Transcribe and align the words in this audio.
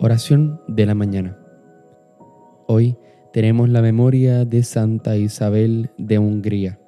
Oración 0.00 0.60
de 0.68 0.86
la 0.86 0.94
mañana. 0.94 1.36
Hoy 2.68 2.96
tenemos 3.32 3.68
la 3.68 3.82
memoria 3.82 4.44
de 4.44 4.62
Santa 4.62 5.16
Isabel 5.16 5.90
de 5.98 6.20
Hungría. 6.20 6.78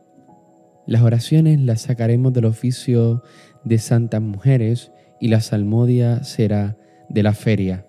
Las 0.87 1.03
oraciones 1.03 1.61
las 1.61 1.81
sacaremos 1.81 2.33
del 2.33 2.45
oficio 2.45 3.25
de 3.65 3.79
santas 3.79 4.23
mujeres 4.23 4.93
y 5.19 5.27
la 5.27 5.41
salmodia 5.41 6.23
será 6.23 6.79
de 7.09 7.25
la 7.25 7.33
feria. 7.33 7.85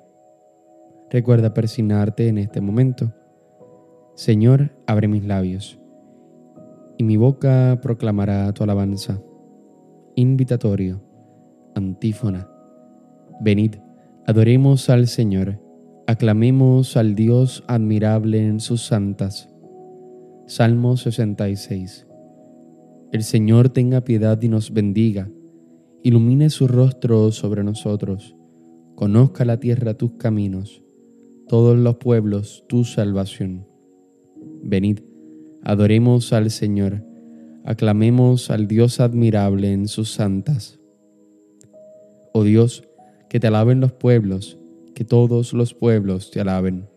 Recuerda 1.12 1.54
persignarte 1.54 2.28
en 2.28 2.40
este 2.40 2.60
momento. 2.60 3.14
Señor, 4.16 4.72
abre 4.88 5.08
mis 5.08 5.24
labios, 5.24 5.80
y 6.98 7.04
mi 7.04 7.18
boca 7.18 7.78
proclamará 7.80 8.52
tu 8.54 8.64
alabanza. 8.64 9.22
Invitatorio, 10.16 11.00
antífona. 11.76 12.50
Venid 13.40 13.76
Adoremos 14.32 14.90
al 14.90 15.10
Señor, 15.10 15.60
aclamemos 16.08 16.96
al 16.96 17.16
Dios 17.16 17.66
admirable 17.68 18.48
en 18.48 18.62
sus 18.62 18.82
santas. 18.82 19.50
Salmo 20.48 20.96
66. 20.96 22.08
El 23.12 23.24
Señor 23.24 23.68
tenga 23.68 24.06
piedad 24.06 24.42
y 24.42 24.48
nos 24.48 24.72
bendiga, 24.72 25.30
ilumine 26.02 26.50
su 26.50 26.70
rostro 26.70 27.34
sobre 27.34 27.66
nosotros, 27.66 28.38
conozca 28.96 29.44
la 29.44 29.60
tierra 29.60 29.96
tus 29.96 30.14
caminos, 30.14 30.82
todos 31.50 31.78
los 31.78 31.98
pueblos 31.98 32.64
tu 32.70 32.86
salvación. 32.86 33.68
Venid, 34.64 35.00
adoremos 35.62 36.32
al 36.32 36.52
Señor, 36.52 37.04
aclamemos 37.66 38.50
al 38.50 38.70
Dios 38.70 39.02
admirable 39.02 39.74
en 39.74 39.90
sus 39.90 40.14
santas. 40.14 40.80
Oh 42.34 42.46
Dios, 42.46 42.88
que 43.32 43.40
te 43.40 43.48
alaben 43.48 43.80
los 43.80 43.94
pueblos, 43.94 44.60
que 44.94 45.06
todos 45.06 45.54
los 45.54 45.74
pueblos 45.74 46.32
te 46.32 46.42
alaben. 46.42 46.90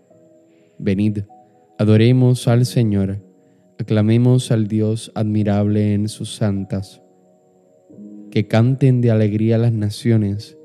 Venid, 0.81 1.21
adoremos 1.79 2.49
al 2.49 2.67
Señor, 2.67 3.23
aclamemos 3.79 4.51
al 4.51 4.67
Dios 4.67 5.13
admirable 5.15 5.95
en 5.95 6.09
sus 6.09 6.35
santas. 6.35 7.01
Que 8.33 8.49
canten 8.49 9.01
de 9.01 9.13
alegría 9.13 9.59
las 9.59 9.73
naciones, 9.73 10.59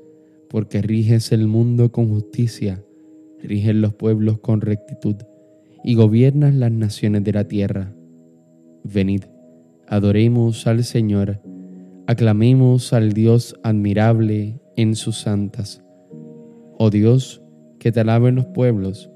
porque 0.48 0.82
riges 0.82 1.30
el 1.30 1.46
mundo 1.46 1.92
con 1.92 2.08
justicia, 2.08 2.82
riges 3.40 3.76
los 3.76 3.94
pueblos 3.94 4.40
con 4.40 4.62
rectitud, 4.62 5.18
y 5.84 5.94
gobiernas 5.94 6.52
las 6.52 6.72
naciones 6.72 7.22
de 7.22 7.32
la 7.32 7.44
tierra. 7.44 7.94
Venid, 8.82 9.22
adoremos 9.86 10.66
al 10.66 10.82
Señor, 10.82 11.40
aclamemos 12.08 12.92
al 12.92 13.12
Dios 13.12 13.54
admirable 13.62 14.60
en 14.80 14.96
sus 14.96 15.18
santas. 15.18 15.82
Oh 16.78 16.88
Dios, 16.88 17.42
que 17.78 17.92
te 17.92 18.00
alaben 18.00 18.34
los 18.34 18.46
pueblos, 18.46 19.10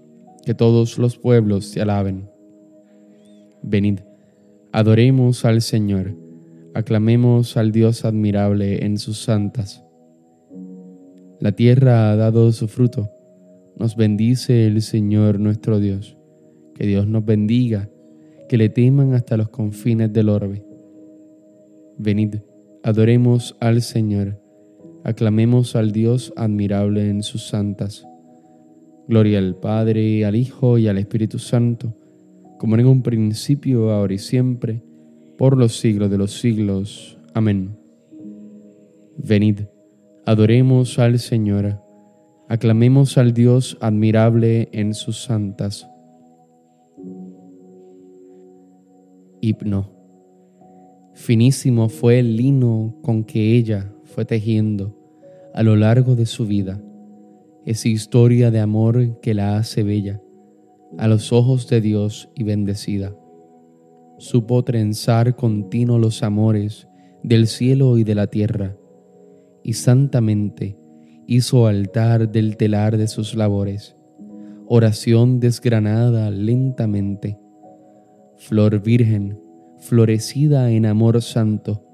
que 0.45 0.53
todos 0.53 0.99
los 0.99 1.17
pueblos 1.17 1.73
te 1.73 1.81
alaben. 1.81 2.29
Venid, 3.63 4.01
adoremos 4.73 5.47
al 5.47 5.63
Señor, 5.63 6.17
aclamemos 6.75 7.57
al 7.57 7.73
Dios 7.73 8.05
admirable 8.05 8.85
en 8.85 8.99
sus 8.99 9.23
santas. 9.23 9.83
La 11.41 11.53
tierra 11.53 12.11
ha 12.11 12.17
dado 12.17 12.53
su 12.53 12.69
fruto, 12.69 13.11
nos 13.79 13.97
bendice 13.97 14.67
el 14.67 14.83
Señor 14.83 15.41
nuestro 15.41 15.81
Dios. 15.81 16.19
Que 16.75 16.87
Dios 16.87 17.07
nos 17.07 17.25
bendiga, 17.25 17.89
que 18.49 18.59
le 18.59 18.69
teman 18.69 19.15
hasta 19.15 19.37
los 19.39 19.49
confines 19.49 20.13
del 20.13 20.29
orbe. 20.29 20.63
Venid, 21.97 22.37
adoremos 22.83 23.57
al 23.61 23.81
Señor 23.81 24.44
Aclamemos 25.05 25.77
al 25.77 25.93
Dios 25.93 26.33
admirable 26.35 27.11
en 27.11 27.23
sus 27.23 27.47
santas. 27.47 28.07
Gloria 29.07 29.39
al 29.39 29.55
Padre, 29.55 30.25
al 30.25 30.35
Hijo 30.35 30.79
y 30.79 30.89
al 30.89 30.97
Espíritu 30.97 31.39
Santo, 31.39 31.95
como 32.59 32.77
en 32.77 32.87
un 32.87 33.03
principio, 33.03 33.91
ahora 33.91 34.15
y 34.15 34.19
siempre, 34.19 34.83
por 35.37 35.59
los 35.59 35.79
siglos 35.79 36.11
de 36.11 36.17
los 36.17 36.41
siglos. 36.41 37.19
Amén. 37.35 37.77
Venid, 39.19 39.61
adoremos 40.25 40.99
al 40.99 41.19
Señor, 41.19 41.83
aclamemos 42.49 43.19
al 43.19 43.35
Dios 43.35 43.77
admirable 43.83 44.71
en 44.73 44.95
sus 44.95 45.23
santas. 45.23 45.87
Hipno. 49.43 50.04
Finísimo 51.15 51.89
fue 51.89 52.19
el 52.19 52.37
lino 52.37 52.97
con 53.01 53.25
que 53.25 53.57
ella 53.57 53.93
fue 54.03 54.25
tejiendo 54.25 54.99
a 55.55 55.63
lo 55.63 55.77
largo 55.77 56.17
de 56.17 56.27
su 56.27 56.47
vida. 56.47 56.83
Esa 57.65 57.89
historia 57.89 58.51
de 58.51 58.61
amor 58.61 59.21
que 59.21 59.33
la 59.33 59.57
hace 59.57 59.85
bella 59.85 60.21
a 60.99 61.09
los 61.09 61.33
ojos 61.33 61.69
de 61.69 61.81
Dios 61.81 62.29
y 62.35 62.43
bendecida. 62.43 63.17
Supo 64.19 64.63
trenzar 64.65 65.37
continuo 65.37 65.99
los 65.99 66.23
amores 66.23 66.89
del 67.23 67.47
cielo 67.47 67.97
y 67.97 68.05
de 68.05 68.15
la 68.15 68.27
tierra, 68.27 68.77
y 69.63 69.73
santamente 69.73 70.77
hizo 71.27 71.67
altar 71.67 72.31
del 72.31 72.57
telar 72.57 72.97
de 72.97 73.09
sus 73.09 73.35
labores, 73.35 73.97
oración 74.67 75.41
desgranada 75.41 76.31
lentamente, 76.31 77.39
flor 78.37 78.83
virgen, 78.83 79.41
florecida 79.85 80.71
en 80.71 80.87
amor 80.87 81.21
santo, 81.21 81.85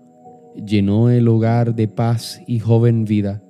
llenó 0.65 1.11
el 1.11 1.27
hogar 1.27 1.75
de 1.75 1.89
paz 1.89 2.41
y 2.47 2.61
joven 2.61 3.05
vida. 3.05 3.43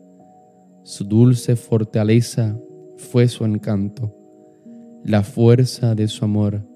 Su 0.83 1.05
dulce 1.05 1.57
fortaleza 1.57 2.59
fue 2.97 3.29
su 3.29 3.45
encanto, 3.45 4.17
la 5.05 5.23
fuerza 5.23 5.95
de 5.95 6.09
su 6.09 6.25
amor, 6.25 6.67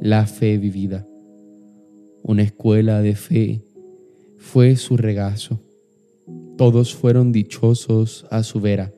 la 0.00 0.26
fe 0.26 0.58
vivida. 0.58 1.06
Una 2.24 2.42
escuela 2.42 3.00
de 3.00 3.14
fe 3.14 3.64
fue 4.36 4.74
su 4.74 4.96
regazo. 4.96 5.60
Todos 6.56 6.96
fueron 6.96 7.30
dichosos 7.30 8.26
a 8.32 8.42
su 8.42 8.60
vera. 8.60 8.92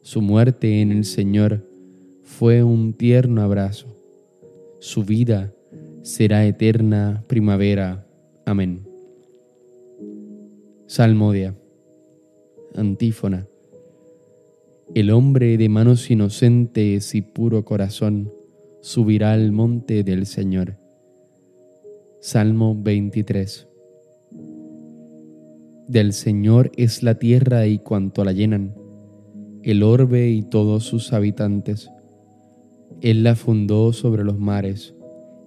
Su 0.00 0.22
muerte 0.22 0.80
en 0.80 0.90
el 0.90 1.04
Señor 1.04 1.68
fue 2.22 2.62
un 2.62 2.94
tierno 2.94 3.42
abrazo. 3.42 3.88
Su 4.80 5.04
vida 5.04 5.54
será 6.04 6.44
eterna 6.44 7.24
primavera. 7.26 8.06
Amén. 8.44 8.86
Salmodia. 10.86 11.56
Antífona. 12.74 13.48
El 14.94 15.10
hombre 15.10 15.56
de 15.56 15.70
manos 15.70 16.10
inocentes 16.10 17.14
y 17.14 17.22
puro 17.22 17.64
corazón 17.64 18.30
subirá 18.82 19.32
al 19.32 19.50
monte 19.50 20.04
del 20.04 20.26
Señor. 20.26 20.76
Salmo 22.20 22.78
23. 22.78 23.66
Del 25.88 26.12
Señor 26.12 26.70
es 26.76 27.02
la 27.02 27.14
tierra 27.14 27.66
y 27.66 27.78
cuanto 27.78 28.26
la 28.26 28.32
llenan, 28.32 28.74
el 29.62 29.82
orbe 29.82 30.28
y 30.28 30.42
todos 30.42 30.84
sus 30.84 31.14
habitantes. 31.14 31.90
Él 33.00 33.24
la 33.24 33.36
fundó 33.36 33.94
sobre 33.94 34.22
los 34.22 34.38
mares, 34.38 34.93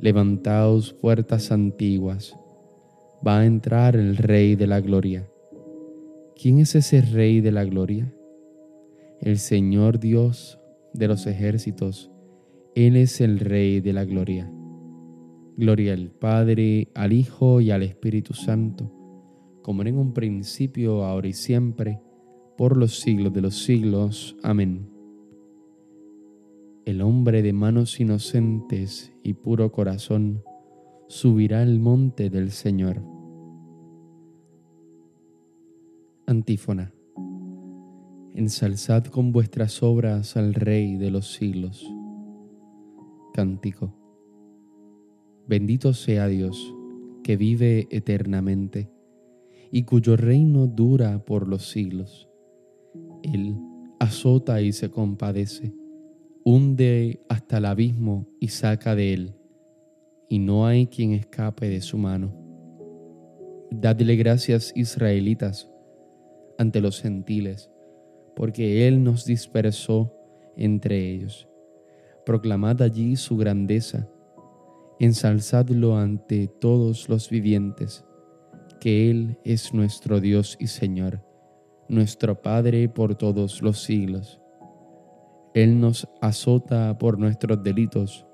levantaos 0.00 0.94
puertas 0.94 1.52
antiguas, 1.52 2.34
va 3.26 3.40
a 3.40 3.46
entrar 3.46 3.96
el 3.96 4.16
Rey 4.16 4.56
de 4.56 4.66
la 4.66 4.80
Gloria. 4.80 5.28
¿Quién 6.40 6.58
es 6.58 6.74
ese 6.74 7.02
Rey 7.02 7.42
de 7.42 7.52
la 7.52 7.64
Gloria? 7.64 8.14
El 9.20 9.38
Señor 9.38 10.00
Dios 10.00 10.58
de 10.94 11.06
los 11.06 11.26
ejércitos, 11.26 12.10
Él 12.74 12.96
es 12.96 13.20
el 13.20 13.40
Rey 13.40 13.80
de 13.80 13.92
la 13.92 14.06
Gloria. 14.06 14.50
Gloria 15.58 15.92
al 15.92 16.10
Padre, 16.10 16.88
al 16.94 17.12
Hijo 17.12 17.60
y 17.60 17.70
al 17.70 17.82
Espíritu 17.82 18.32
Santo, 18.32 18.90
como 19.62 19.82
en 19.82 19.98
un 19.98 20.14
principio, 20.14 21.04
ahora 21.04 21.28
y 21.28 21.34
siempre, 21.34 22.00
por 22.56 22.78
los 22.78 23.00
siglos 23.00 23.34
de 23.34 23.42
los 23.42 23.62
siglos. 23.62 24.34
Amén. 24.42 24.89
El 26.86 27.02
hombre 27.02 27.42
de 27.42 27.52
manos 27.52 28.00
inocentes 28.00 29.12
y 29.22 29.34
puro 29.34 29.70
corazón 29.70 30.42
subirá 31.08 31.60
al 31.60 31.78
monte 31.78 32.30
del 32.30 32.50
Señor. 32.50 33.02
Antífona. 36.26 36.94
Ensalzad 38.34 39.04
con 39.04 39.30
vuestras 39.32 39.82
obras 39.82 40.36
al 40.36 40.54
Rey 40.54 40.96
de 40.96 41.10
los 41.10 41.32
siglos. 41.32 41.84
Cántico. 43.34 43.94
Bendito 45.46 45.92
sea 45.92 46.28
Dios, 46.28 46.74
que 47.22 47.36
vive 47.36 47.88
eternamente 47.90 48.90
y 49.70 49.82
cuyo 49.82 50.16
reino 50.16 50.66
dura 50.66 51.24
por 51.24 51.46
los 51.46 51.68
siglos. 51.68 52.28
Él 53.22 53.56
azota 53.98 54.62
y 54.62 54.72
se 54.72 54.90
compadece, 54.90 55.74
hunde 56.44 57.20
hasta 57.28 57.58
el 57.58 57.66
abismo 57.66 58.26
y 58.40 58.48
saca 58.48 58.94
de 58.94 59.12
él, 59.12 59.34
y 60.28 60.38
no 60.38 60.66
hay 60.66 60.86
quien 60.86 61.12
escape 61.12 61.68
de 61.68 61.80
su 61.80 61.98
mano. 61.98 62.34
Dadle 63.70 64.16
gracias, 64.16 64.72
israelitas, 64.74 65.70
ante 66.58 66.80
los 66.80 67.00
gentiles, 67.00 67.70
porque 68.36 68.86
Él 68.86 69.02
nos 69.02 69.24
dispersó 69.24 70.14
entre 70.56 71.10
ellos. 71.10 71.48
Proclamad 72.26 72.82
allí 72.82 73.16
su 73.16 73.36
grandeza 73.36 74.08
ensalzadlo 75.00 75.96
ante 75.96 76.46
todos 76.46 77.08
los 77.08 77.30
vivientes, 77.30 78.04
que 78.80 79.10
Él 79.10 79.38
es 79.44 79.72
nuestro 79.72 80.20
Dios 80.20 80.58
y 80.60 80.66
Señor, 80.66 81.24
nuestro 81.88 82.42
Padre 82.42 82.86
por 82.90 83.14
todos 83.14 83.62
los 83.62 83.82
siglos. 83.82 84.39
Él 85.54 85.80
nos 85.80 86.08
azota 86.20 86.96
por 86.98 87.18
nuestros 87.18 87.62
delitos, 87.62 88.26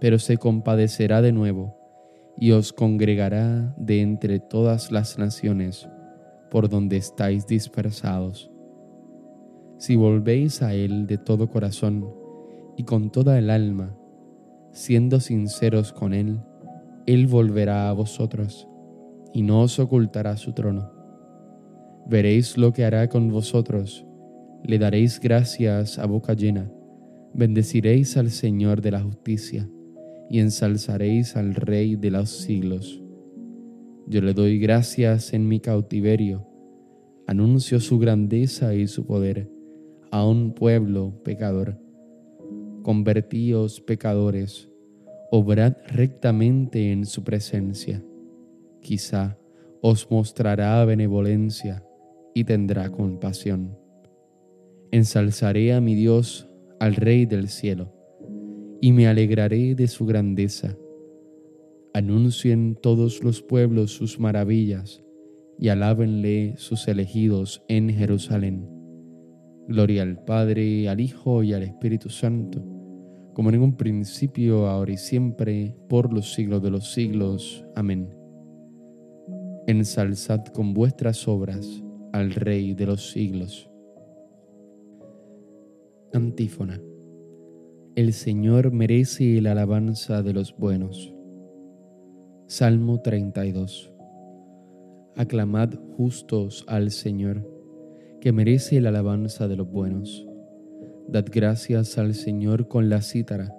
pero 0.00 0.18
se 0.18 0.36
compadecerá 0.36 1.20
de 1.20 1.32
nuevo 1.32 1.76
y 2.38 2.52
os 2.52 2.72
congregará 2.72 3.74
de 3.76 4.00
entre 4.00 4.38
todas 4.38 4.92
las 4.92 5.18
naciones 5.18 5.88
por 6.50 6.68
donde 6.68 6.96
estáis 6.96 7.46
dispersados. 7.46 8.50
Si 9.78 9.96
volvéis 9.96 10.62
a 10.62 10.74
Él 10.74 11.06
de 11.06 11.18
todo 11.18 11.48
corazón 11.48 12.08
y 12.76 12.84
con 12.84 13.10
toda 13.10 13.38
el 13.38 13.50
alma, 13.50 13.96
siendo 14.70 15.18
sinceros 15.18 15.92
con 15.92 16.14
Él, 16.14 16.40
Él 17.06 17.26
volverá 17.26 17.88
a 17.88 17.92
vosotros 17.92 18.68
y 19.32 19.42
no 19.42 19.62
os 19.62 19.78
ocultará 19.78 20.36
su 20.36 20.52
trono. 20.52 20.92
Veréis 22.06 22.56
lo 22.56 22.72
que 22.72 22.84
hará 22.84 23.08
con 23.08 23.30
vosotros, 23.30 24.06
le 24.64 24.78
daréis 24.78 25.20
gracias 25.20 25.98
a 25.98 26.06
boca 26.06 26.34
llena, 26.34 26.70
bendeciréis 27.34 28.16
al 28.16 28.30
Señor 28.30 28.80
de 28.80 28.90
la 28.90 29.00
justicia 29.00 29.68
y 30.30 30.40
ensalzaréis 30.40 31.36
al 31.36 31.54
Rey 31.54 31.96
de 31.96 32.10
los 32.10 32.30
siglos. 32.30 33.02
Yo 34.06 34.20
le 34.20 34.34
doy 34.34 34.58
gracias 34.58 35.32
en 35.32 35.48
mi 35.48 35.60
cautiverio, 35.60 36.48
anuncio 37.26 37.80
su 37.80 37.98
grandeza 37.98 38.74
y 38.74 38.86
su 38.86 39.06
poder 39.06 39.50
a 40.10 40.26
un 40.26 40.54
pueblo 40.54 41.22
pecador 41.24 41.82
convertíos 42.82 43.80
pecadores, 43.80 44.68
obrad 45.30 45.74
rectamente 45.88 46.92
en 46.92 47.06
su 47.06 47.24
presencia. 47.24 48.04
Quizá 48.80 49.38
os 49.80 50.10
mostrará 50.10 50.84
benevolencia 50.84 51.84
y 52.34 52.44
tendrá 52.44 52.90
compasión. 52.90 53.78
Ensalzaré 54.92 55.72
a 55.72 55.80
mi 55.80 55.96
Dios, 55.96 56.48
al 56.78 56.94
Rey 56.94 57.26
del 57.26 57.48
cielo, 57.48 57.92
y 58.80 58.92
me 58.92 59.08
alegraré 59.08 59.74
de 59.74 59.88
su 59.88 60.06
grandeza. 60.06 60.76
Anuncien 61.94 62.76
todos 62.80 63.24
los 63.24 63.42
pueblos 63.42 63.90
sus 63.90 64.20
maravillas, 64.20 65.02
y 65.58 65.68
alábenle 65.68 66.54
sus 66.56 66.86
elegidos 66.86 67.64
en 67.66 67.90
Jerusalén. 67.90 68.68
Gloria 69.66 70.02
al 70.02 70.22
Padre, 70.24 70.88
al 70.88 71.00
Hijo 71.00 71.42
y 71.42 71.52
al 71.52 71.64
Espíritu 71.64 72.08
Santo 72.08 72.72
como 73.34 73.48
en 73.50 73.62
un 73.62 73.76
principio, 73.76 74.68
ahora 74.68 74.92
y 74.92 74.96
siempre, 74.96 75.74
por 75.88 76.12
los 76.12 76.34
siglos 76.34 76.62
de 76.62 76.70
los 76.70 76.92
siglos. 76.92 77.64
Amén. 77.74 78.14
Ensalzad 79.66 80.44
con 80.46 80.74
vuestras 80.74 81.26
obras 81.28 81.82
al 82.12 82.32
Rey 82.32 82.74
de 82.74 82.86
los 82.86 83.10
siglos. 83.10 83.70
Antífona. 86.14 86.80
El 87.94 88.12
Señor 88.12 88.72
merece 88.72 89.40
la 89.40 89.52
alabanza 89.52 90.22
de 90.22 90.32
los 90.32 90.56
buenos. 90.56 91.14
Salmo 92.46 93.00
32. 93.00 93.92
Aclamad 95.16 95.74
justos 95.96 96.64
al 96.68 96.90
Señor, 96.90 97.48
que 98.20 98.32
merece 98.32 98.80
la 98.80 98.90
alabanza 98.90 99.48
de 99.48 99.56
los 99.56 99.70
buenos 99.70 100.26
Dad 101.08 101.26
gracias 101.30 101.98
al 101.98 102.14
Señor 102.14 102.68
con 102.68 102.88
la 102.88 103.02
cítara, 103.02 103.54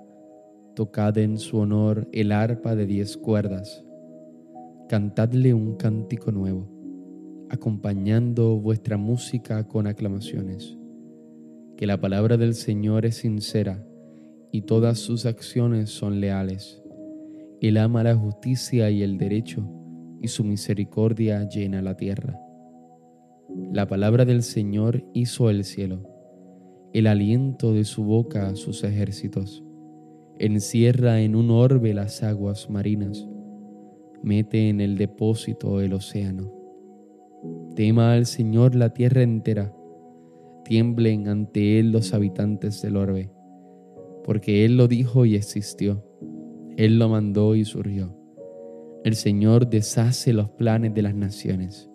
tocad 0.76 1.18
en 1.20 1.38
su 1.38 1.58
honor 1.58 2.08
el 2.12 2.32
arpa 2.32 2.76
de 2.76 2.88
diez 2.88 3.16
cuerdas, 3.16 3.84
cantadle 4.90 5.54
un 5.54 5.76
cántico 5.76 6.32
nuevo, 6.32 6.68
acompañando 7.52 8.60
vuestra 8.60 8.98
música 8.98 9.68
con 9.68 9.86
aclamaciones. 9.86 10.78
Que 11.78 11.88
la 11.88 12.00
palabra 12.00 12.38
del 12.38 12.54
Señor 12.54 13.06
es 13.06 13.16
sincera 13.18 13.86
y 14.52 14.62
todas 14.62 15.00
sus 15.00 15.26
acciones 15.26 15.90
son 15.90 16.22
leales. 16.22 16.84
Él 17.62 17.78
ama 17.78 18.04
la 18.04 18.16
justicia 18.16 18.90
y 18.90 19.04
el 19.04 19.18
derecho, 19.18 19.68
y 20.22 20.28
su 20.28 20.44
misericordia 20.44 21.48
llena 21.48 21.82
la 21.82 21.98
tierra. 21.98 22.40
La 23.72 23.88
palabra 23.88 24.26
del 24.26 24.44
Señor 24.44 25.04
hizo 25.14 25.50
el 25.50 25.64
cielo 25.64 26.14
el 26.94 27.08
aliento 27.08 27.74
de 27.74 27.86
su 27.86 28.04
boca 28.04 28.48
a 28.48 28.56
sus 28.56 28.84
ejércitos. 28.84 29.64
Encierra 30.38 31.22
en 31.22 31.36
un 31.36 31.50
orbe 31.50 31.94
las 31.94 32.22
aguas 32.22 32.70
marinas, 32.70 33.28
mete 34.22 34.70
en 34.70 34.80
el 34.80 34.96
depósito 34.96 35.82
el 35.82 35.94
océano. 35.94 36.54
Tema 37.76 38.14
al 38.14 38.28
Señor 38.28 38.76
la 38.76 38.94
tierra 38.94 39.24
entera, 39.24 39.74
tiemblen 40.64 41.28
ante 41.28 41.80
Él 41.80 41.92
los 41.92 42.14
habitantes 42.14 42.82
del 42.82 42.98
orbe, 42.98 43.32
porque 44.24 44.66
Él 44.66 44.78
lo 44.78 44.88
dijo 44.88 45.26
y 45.26 45.36
existió, 45.36 46.04
Él 46.78 47.00
lo 47.00 47.10
mandó 47.10 47.56
y 47.56 47.66
surgió. 47.66 48.18
El 49.04 49.16
Señor 49.16 49.70
deshace 49.70 50.34
los 50.34 50.50
planes 50.50 50.94
de 50.94 51.02
las 51.02 51.16
naciones, 51.16 51.90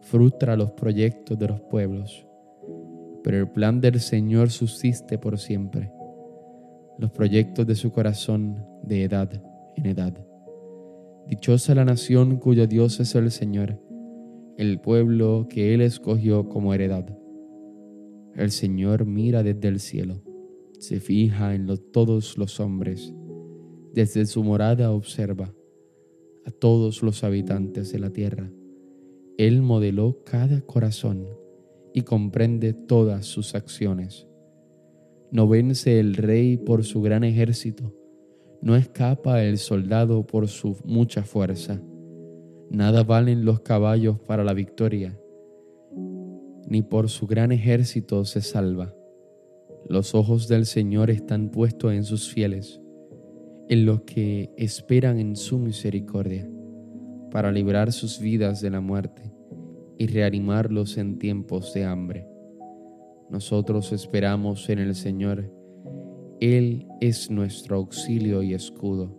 frustra 0.00 0.56
los 0.56 0.72
proyectos 0.72 1.38
de 1.38 1.48
los 1.48 1.60
pueblos 1.60 2.26
pero 3.22 3.38
el 3.38 3.48
plan 3.48 3.80
del 3.80 4.00
Señor 4.00 4.50
subsiste 4.50 5.18
por 5.18 5.38
siempre, 5.38 5.92
los 6.98 7.10
proyectos 7.10 7.66
de 7.66 7.74
su 7.74 7.92
corazón 7.92 8.64
de 8.82 9.04
edad 9.04 9.30
en 9.76 9.86
edad. 9.86 10.14
Dichosa 11.28 11.74
la 11.74 11.84
nación 11.84 12.36
cuyo 12.36 12.66
Dios 12.66 12.98
es 13.00 13.14
el 13.14 13.30
Señor, 13.30 13.80
el 14.56 14.80
pueblo 14.80 15.46
que 15.48 15.72
Él 15.72 15.80
escogió 15.80 16.48
como 16.48 16.74
heredad. 16.74 17.06
El 18.34 18.50
Señor 18.50 19.04
mira 19.04 19.42
desde 19.42 19.68
el 19.68 19.78
cielo, 19.78 20.22
se 20.78 21.00
fija 21.00 21.54
en 21.54 21.66
todos 21.92 22.38
los 22.38 22.60
hombres, 22.60 23.14
desde 23.92 24.24
su 24.24 24.42
morada 24.42 24.90
observa 24.90 25.54
a 26.46 26.50
todos 26.50 27.02
los 27.02 27.24
habitantes 27.24 27.92
de 27.92 27.98
la 27.98 28.10
tierra. 28.10 28.50
Él 29.36 29.62
modeló 29.62 30.22
cada 30.24 30.60
corazón 30.62 31.26
y 31.92 32.02
comprende 32.02 32.72
todas 32.72 33.26
sus 33.26 33.54
acciones. 33.54 34.26
No 35.30 35.46
vence 35.46 36.00
el 36.00 36.14
rey 36.14 36.56
por 36.56 36.84
su 36.84 37.02
gran 37.02 37.24
ejército, 37.24 37.94
no 38.62 38.76
escapa 38.76 39.42
el 39.42 39.58
soldado 39.58 40.26
por 40.26 40.48
su 40.48 40.76
mucha 40.84 41.22
fuerza. 41.22 41.82
Nada 42.70 43.02
valen 43.02 43.44
los 43.44 43.60
caballos 43.60 44.18
para 44.20 44.44
la 44.44 44.54
victoria, 44.54 45.18
ni 46.72 46.80
por 46.80 47.10
su 47.10 47.26
gran 47.26 47.52
ejército 47.52 48.24
se 48.24 48.40
salva. 48.40 48.94
Los 49.90 50.14
ojos 50.14 50.48
del 50.48 50.64
Señor 50.64 51.10
están 51.10 51.50
puestos 51.50 51.92
en 51.92 52.02
sus 52.02 52.32
fieles, 52.32 52.80
en 53.68 53.84
los 53.84 54.04
que 54.04 54.54
esperan 54.56 55.18
en 55.18 55.36
su 55.36 55.58
misericordia, 55.58 56.50
para 57.30 57.52
librar 57.52 57.92
sus 57.92 58.18
vidas 58.18 58.62
de 58.62 58.70
la 58.70 58.80
muerte 58.80 59.34
y 59.98 60.06
reanimarlos 60.06 60.96
en 60.96 61.18
tiempos 61.18 61.74
de 61.74 61.84
hambre. 61.84 62.26
Nosotros 63.28 63.92
esperamos 63.92 64.70
en 64.70 64.78
el 64.78 64.94
Señor. 64.94 65.52
Él 66.40 66.86
es 67.02 67.30
nuestro 67.30 67.76
auxilio 67.76 68.42
y 68.42 68.54
escudo. 68.54 69.14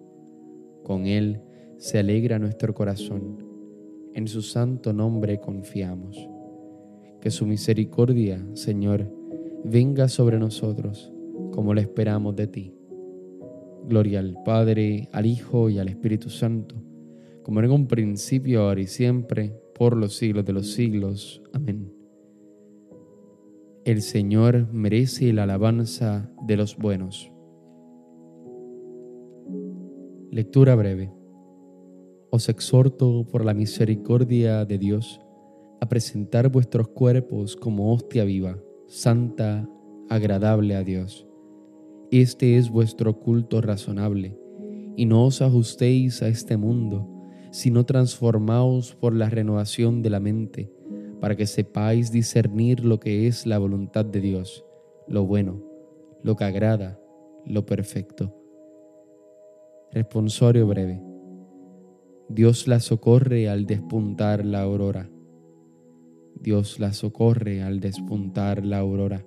Con 0.83 1.05
Él 1.05 1.39
se 1.77 1.99
alegra 1.99 2.39
nuestro 2.39 2.73
corazón. 2.73 3.45
En 4.15 4.27
su 4.27 4.41
santo 4.41 4.91
nombre 4.91 5.39
confiamos. 5.39 6.32
Que 7.23 7.31
su 7.31 7.45
misericordia, 7.45 8.45
Señor, 8.53 9.09
venga 9.63 10.09
sobre 10.09 10.37
nosotros, 10.37 11.09
como 11.53 11.73
lo 11.73 11.79
esperamos 11.79 12.35
de 12.35 12.47
ti. 12.47 12.75
Gloria 13.87 14.19
al 14.19 14.43
Padre, 14.43 15.07
al 15.13 15.25
Hijo 15.25 15.69
y 15.69 15.79
al 15.79 15.87
Espíritu 15.87 16.29
Santo, 16.29 16.75
como 17.41 17.61
en 17.61 17.71
un 17.71 17.87
principio, 17.87 18.63
ahora 18.63 18.81
y 18.81 18.87
siempre, 18.87 19.57
por 19.73 19.95
los 19.95 20.17
siglos 20.17 20.43
de 20.43 20.51
los 20.51 20.73
siglos. 20.73 21.41
Amén. 21.53 21.93
El 23.85 24.01
Señor 24.01 24.67
merece 24.73 25.31
la 25.31 25.43
alabanza 25.43 26.29
de 26.45 26.57
los 26.57 26.75
buenos. 26.75 27.31
Lectura 30.29 30.75
breve. 30.75 31.09
Os 32.31 32.49
exhorto 32.49 33.25
por 33.31 33.45
la 33.45 33.53
misericordia 33.53 34.65
de 34.65 34.77
Dios 34.77 35.21
a 35.83 35.89
presentar 35.89 36.47
vuestros 36.47 36.87
cuerpos 36.87 37.57
como 37.57 37.93
hostia 37.93 38.23
viva, 38.23 38.57
santa, 38.87 39.67
agradable 40.09 40.77
a 40.77 40.83
Dios. 40.83 41.27
Este 42.09 42.55
es 42.55 42.69
vuestro 42.69 43.19
culto 43.19 43.59
razonable, 43.59 44.39
y 44.95 45.05
no 45.05 45.25
os 45.25 45.41
ajustéis 45.41 46.21
a 46.21 46.29
este 46.29 46.55
mundo, 46.55 47.09
sino 47.51 47.85
transformaos 47.85 48.95
por 48.95 49.13
la 49.13 49.29
renovación 49.29 50.01
de 50.01 50.09
la 50.09 50.21
mente 50.21 50.71
para 51.19 51.35
que 51.35 51.45
sepáis 51.47 52.13
discernir 52.13 52.85
lo 52.85 53.01
que 53.01 53.27
es 53.27 53.45
la 53.45 53.57
voluntad 53.57 54.05
de 54.05 54.21
Dios, 54.21 54.63
lo 55.09 55.25
bueno, 55.25 55.61
lo 56.23 56.37
que 56.37 56.45
agrada, 56.45 56.97
lo 57.45 57.65
perfecto. 57.65 58.33
Responsorio 59.91 60.65
breve. 60.65 61.03
Dios 62.29 62.69
la 62.69 62.79
socorre 62.79 63.49
al 63.49 63.65
despuntar 63.65 64.45
la 64.45 64.61
aurora. 64.61 65.09
Dios 66.43 66.77
la 66.77 66.91
socorre 66.91 67.63
al 67.63 67.79
despuntar 67.79 68.65
la 68.65 68.79
aurora. 68.79 69.25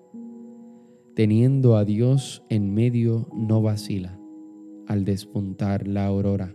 Teniendo 1.15 1.77
a 1.77 1.87
Dios 1.87 2.43
en 2.51 2.75
medio 2.75 3.27
no 3.35 3.63
vacila 3.63 4.21
al 4.87 5.07
despuntar 5.07 5.89
la 5.89 6.05
aurora. 6.05 6.55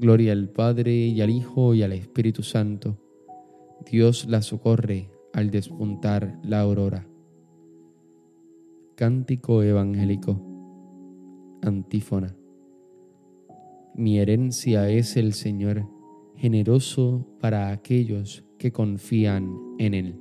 Gloria 0.00 0.32
al 0.32 0.48
Padre 0.48 0.92
y 0.92 1.20
al 1.20 1.30
Hijo 1.30 1.72
y 1.74 1.84
al 1.84 1.92
Espíritu 1.92 2.42
Santo 2.42 2.98
Dios 3.88 4.26
la 4.28 4.42
socorre 4.42 5.08
al 5.32 5.50
despuntar 5.52 6.36
la 6.42 6.60
aurora. 6.60 7.06
Cántico 8.96 9.62
evangélico. 9.62 10.44
Antífona. 11.62 12.36
Mi 13.94 14.18
herencia 14.18 14.90
es 14.90 15.16
el 15.16 15.32
Señor, 15.32 15.86
generoso 16.34 17.28
para 17.40 17.70
aquellos 17.70 18.44
que 18.60 18.72
confían 18.72 19.56
en 19.78 19.94
Él. 19.94 20.20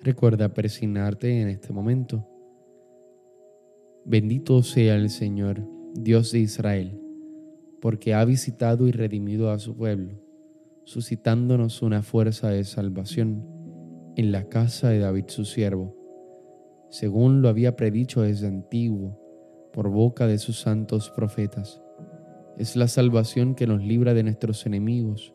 Recuerda 0.00 0.54
persignarte 0.54 1.42
en 1.42 1.48
este 1.48 1.70
momento. 1.70 2.26
Bendito 4.06 4.62
sea 4.62 4.96
el 4.96 5.10
Señor, 5.10 5.62
Dios 5.94 6.32
de 6.32 6.38
Israel, 6.38 6.98
porque 7.82 8.14
ha 8.14 8.24
visitado 8.24 8.88
y 8.88 8.92
redimido 8.92 9.50
a 9.50 9.58
su 9.58 9.76
pueblo 9.76 10.18
suscitándonos 10.84 11.82
una 11.82 12.02
fuerza 12.02 12.48
de 12.48 12.64
salvación 12.64 13.46
en 14.16 14.32
la 14.32 14.48
casa 14.48 14.88
de 14.88 14.98
David 14.98 15.26
su 15.28 15.44
siervo, 15.44 15.94
según 16.88 17.42
lo 17.42 17.48
había 17.48 17.76
predicho 17.76 18.22
desde 18.22 18.48
antiguo 18.48 19.20
por 19.72 19.90
boca 19.90 20.26
de 20.26 20.38
sus 20.38 20.58
santos 20.58 21.10
profetas. 21.10 21.80
Es 22.58 22.76
la 22.76 22.88
salvación 22.88 23.54
que 23.54 23.66
nos 23.66 23.84
libra 23.84 24.14
de 24.14 24.24
nuestros 24.24 24.66
enemigos 24.66 25.34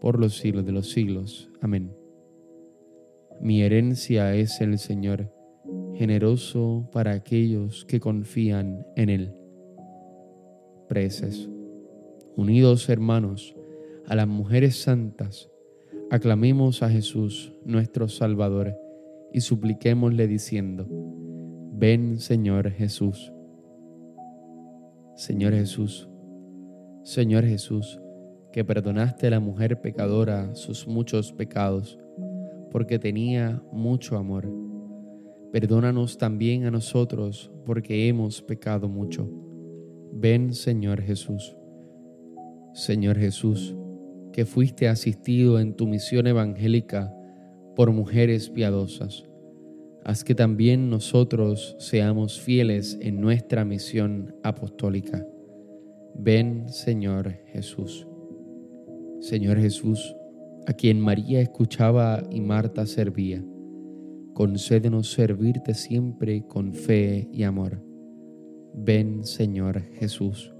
por 0.00 0.18
los 0.18 0.36
siglos 0.36 0.64
de 0.64 0.72
los 0.72 0.90
siglos. 0.90 1.50
Amén. 1.60 1.92
Mi 3.40 3.62
herencia 3.62 4.34
es 4.34 4.60
el 4.60 4.78
Señor, 4.78 5.32
generoso 5.94 6.88
para 6.92 7.12
aquellos 7.12 7.84
que 7.84 8.00
confían 8.00 8.86
en 8.96 9.08
Él. 9.10 9.34
Preces. 10.88 11.48
Unidos 12.36 12.88
hermanos 12.88 13.56
a 14.06 14.14
las 14.14 14.28
mujeres 14.28 14.80
santas, 14.80 15.50
aclamemos 16.10 16.82
a 16.82 16.90
Jesús 16.90 17.52
nuestro 17.64 18.08
Salvador 18.08 18.74
y 19.32 19.40
supliquémosle 19.40 20.26
diciendo, 20.26 20.86
ven 21.72 22.20
Señor 22.20 22.70
Jesús. 22.70 23.32
Señor 25.16 25.54
Jesús, 25.54 26.08
Señor 27.02 27.44
Jesús, 27.44 28.00
que 28.56 28.64
perdonaste 28.64 29.26
a 29.26 29.30
la 29.32 29.38
mujer 29.38 29.82
pecadora 29.82 30.54
sus 30.54 30.88
muchos 30.88 31.30
pecados, 31.30 31.98
porque 32.70 32.98
tenía 32.98 33.62
mucho 33.70 34.16
amor. 34.16 34.50
Perdónanos 35.52 36.16
también 36.16 36.64
a 36.64 36.70
nosotros, 36.70 37.52
porque 37.66 38.08
hemos 38.08 38.40
pecado 38.40 38.88
mucho. 38.88 39.30
Ven 40.10 40.54
Señor 40.54 41.02
Jesús. 41.02 41.54
Señor 42.72 43.18
Jesús, 43.18 43.76
que 44.32 44.46
fuiste 44.46 44.88
asistido 44.88 45.60
en 45.60 45.74
tu 45.74 45.86
misión 45.86 46.26
evangélica 46.26 47.14
por 47.74 47.92
mujeres 47.92 48.48
piadosas, 48.48 49.28
haz 50.02 50.24
que 50.24 50.34
también 50.34 50.88
nosotros 50.88 51.76
seamos 51.78 52.40
fieles 52.40 52.96
en 53.02 53.20
nuestra 53.20 53.66
misión 53.66 54.34
apostólica. 54.42 55.26
Ven, 56.14 56.70
Señor 56.70 57.34
Jesús. 57.52 58.06
Señor 59.20 59.58
Jesús, 59.58 60.14
a 60.66 60.72
quien 60.72 61.00
María 61.00 61.40
escuchaba 61.40 62.22
y 62.30 62.40
Marta 62.40 62.86
servía, 62.86 63.44
concédenos 64.34 65.10
servirte 65.10 65.74
siempre 65.74 66.46
con 66.46 66.72
fe 66.72 67.28
y 67.32 67.42
amor. 67.44 67.82
Ven, 68.74 69.24
Señor 69.24 69.80
Jesús. 69.94 70.52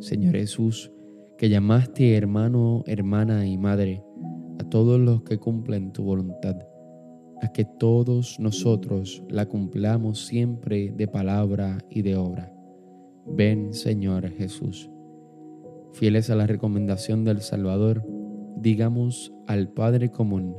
Señor 0.00 0.34
Jesús, 0.34 0.90
que 1.38 1.48
llamaste 1.48 2.16
hermano, 2.16 2.82
hermana 2.86 3.46
y 3.46 3.56
madre 3.56 4.02
a 4.58 4.64
todos 4.64 4.98
los 4.98 5.22
que 5.22 5.38
cumplen 5.38 5.92
tu 5.92 6.02
voluntad, 6.02 6.56
a 7.40 7.52
que 7.52 7.64
todos 7.64 8.38
nosotros 8.40 9.22
la 9.28 9.46
cumplamos 9.46 10.26
siempre 10.26 10.90
de 10.90 11.06
palabra 11.06 11.78
y 11.88 12.02
de 12.02 12.16
obra. 12.16 12.52
Ven, 13.26 13.72
Señor 13.72 14.28
Jesús. 14.30 14.90
Fieles 15.92 16.30
a 16.30 16.36
la 16.36 16.46
recomendación 16.46 17.24
del 17.24 17.40
Salvador, 17.40 18.04
digamos 18.56 19.32
al 19.46 19.68
Padre 19.68 20.10
común, 20.10 20.56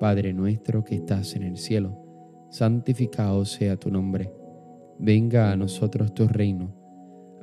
Padre 0.00 0.32
nuestro 0.32 0.84
que 0.84 0.96
estás 0.96 1.36
en 1.36 1.42
el 1.44 1.56
cielo, 1.56 2.00
santificado 2.50 3.44
sea 3.44 3.76
tu 3.76 3.90
nombre. 3.90 4.32
Venga 4.98 5.52
a 5.52 5.56
nosotros 5.56 6.14
tu 6.14 6.26
reino 6.28 6.84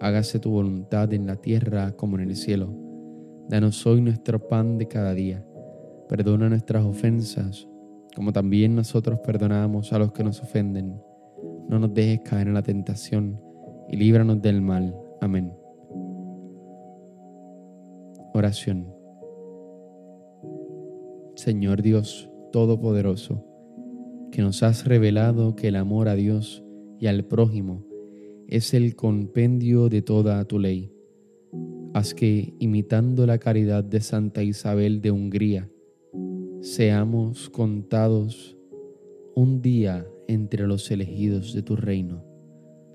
hágase 0.02 0.40
tu 0.40 0.50
voluntad 0.50 1.14
en 1.14 1.28
la 1.28 1.36
tierra 1.36 1.92
como 1.92 2.18
en 2.18 2.28
el 2.28 2.36
cielo. 2.36 2.74
Danos 3.48 3.86
hoy 3.86 4.02
nuestro 4.02 4.48
pan 4.48 4.78
de 4.80 4.88
cada 4.88 5.14
día. 5.14 5.46
Perdona 6.10 6.50
nuestras 6.50 6.84
ofensas, 6.84 7.68
como 8.16 8.34
también 8.34 8.76
nosotros 8.76 9.20
perdonamos 9.24 9.94
a 9.94 10.00
los 10.00 10.12
que 10.12 10.24
nos 10.24 10.42
ofenden. 10.42 11.00
No 11.70 11.78
nos 11.78 11.94
dejes 11.94 12.22
caer 12.26 12.48
en 12.48 12.56
la 12.56 12.64
tentación 12.64 13.40
y 13.88 13.96
líbranos 13.96 14.42
del 14.42 14.62
mal. 14.62 14.96
Amén. 15.22 15.61
Oración. 18.34 18.88
Señor 21.36 21.82
Dios 21.82 22.30
Todopoderoso, 22.54 23.46
que 24.32 24.42
nos 24.42 24.64
has 24.64 24.86
revelado 24.86 25.56
que 25.56 25.68
el 25.68 25.76
amor 25.76 26.08
a 26.08 26.16
Dios 26.16 26.64
y 26.98 27.08
al 27.08 27.26
prójimo 27.26 27.86
es 28.48 28.74
el 28.74 28.96
compendio 28.96 29.90
de 29.90 30.02
toda 30.02 30.44
tu 30.46 30.60
ley. 30.60 30.94
Haz 31.94 32.14
que, 32.14 32.54
imitando 32.60 33.26
la 33.26 33.38
caridad 33.38 33.84
de 33.84 34.00
Santa 34.00 34.44
Isabel 34.44 35.02
de 35.02 35.12
Hungría, 35.12 35.70
seamos 36.62 37.50
contados 37.50 38.58
un 39.36 39.62
día 39.62 40.08
entre 40.30 40.68
los 40.68 40.90
elegidos 40.90 41.54
de 41.54 41.64
tu 41.64 41.76
reino. 41.76 42.24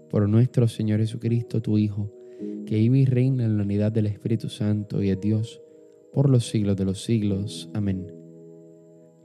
Por 0.09 0.29
nuestro 0.31 0.67
Señor 0.67 1.01
Jesucristo, 1.01 1.61
tu 1.61 1.77
Hijo, 1.77 2.16
que 2.67 2.77
vive 2.77 2.99
y 2.99 3.05
reina 3.07 3.45
en 3.45 3.57
la 3.57 3.63
unidad 3.63 3.93
del 3.93 4.07
Espíritu 4.07 4.49
Santo 4.49 5.03
y 5.03 5.11
es 5.11 5.21
Dios 5.21 5.63
por 6.13 6.29
los 6.29 6.49
siglos 6.49 6.77
de 6.77 6.85
los 6.85 7.05
siglos. 7.05 7.71
Amén. 7.73 8.13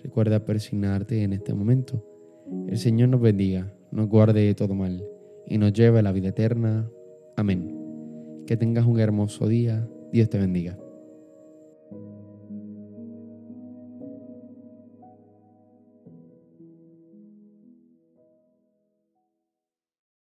Recuerda 0.04 0.46
persignarte 0.46 1.24
en 1.24 1.34
este 1.34 1.54
momento. 1.54 2.06
El 2.68 2.78
Señor 2.78 3.10
nos 3.10 3.22
bendiga, 3.22 3.74
nos 3.92 4.08
guarde 4.08 4.42
de 4.42 4.56
todo 4.56 4.74
mal 4.74 5.04
y 5.48 5.58
nos 5.58 5.74
lleve 5.74 6.00
a 6.00 6.02
la 6.02 6.12
vida 6.12 6.30
eterna. 6.30 6.90
Amén. 7.36 7.78
Que 8.46 8.58
tengas 8.58 8.86
un 8.86 9.00
hermoso 9.00 9.48
día. 9.48 9.88
Dios 10.12 10.30
te 10.30 10.38
bendiga. 10.38 10.78